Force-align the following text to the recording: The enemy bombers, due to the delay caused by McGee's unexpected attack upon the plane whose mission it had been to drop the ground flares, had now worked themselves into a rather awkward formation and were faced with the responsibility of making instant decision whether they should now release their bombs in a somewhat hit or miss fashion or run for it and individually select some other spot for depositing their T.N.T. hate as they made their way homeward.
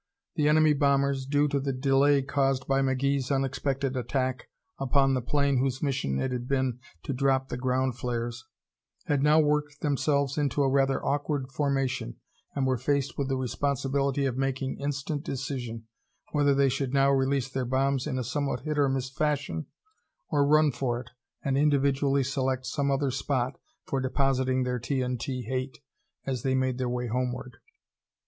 The 0.35 0.47
enemy 0.47 0.73
bombers, 0.73 1.27
due 1.27 1.47
to 1.49 1.59
the 1.59 1.71
delay 1.71 2.23
caused 2.23 2.65
by 2.67 2.81
McGee's 2.81 3.29
unexpected 3.29 3.95
attack 3.95 4.49
upon 4.79 5.13
the 5.13 5.21
plane 5.21 5.57
whose 5.59 5.83
mission 5.83 6.19
it 6.19 6.31
had 6.31 6.47
been 6.47 6.79
to 7.03 7.13
drop 7.13 7.49
the 7.49 7.57
ground 7.57 7.95
flares, 7.95 8.43
had 9.05 9.21
now 9.21 9.39
worked 9.39 9.81
themselves 9.81 10.39
into 10.39 10.63
a 10.63 10.69
rather 10.71 11.05
awkward 11.05 11.51
formation 11.51 12.15
and 12.55 12.65
were 12.65 12.79
faced 12.79 13.15
with 13.15 13.27
the 13.29 13.37
responsibility 13.37 14.25
of 14.25 14.37
making 14.37 14.79
instant 14.79 15.23
decision 15.23 15.83
whether 16.31 16.55
they 16.55 16.67
should 16.67 16.95
now 16.95 17.11
release 17.11 17.47
their 17.47 17.63
bombs 17.63 18.07
in 18.07 18.17
a 18.17 18.23
somewhat 18.23 18.61
hit 18.61 18.79
or 18.79 18.89
miss 18.89 19.11
fashion 19.11 19.67
or 20.31 20.47
run 20.47 20.71
for 20.71 20.99
it 20.99 21.11
and 21.43 21.59
individually 21.59 22.23
select 22.23 22.65
some 22.65 22.89
other 22.89 23.11
spot 23.11 23.59
for 23.85 24.01
depositing 24.01 24.63
their 24.63 24.79
T.N.T. 24.79 25.43
hate 25.43 25.77
as 26.25 26.41
they 26.41 26.55
made 26.55 26.79
their 26.79 26.89
way 26.89 27.05
homeward. 27.05 27.57